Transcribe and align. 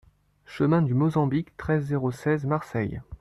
Chemin 0.47 0.81
du 0.81 0.95
Mozambique, 0.95 1.55
treize, 1.57 1.83
zéro 1.85 2.09
seize 2.09 2.47
Marseille 2.47 3.01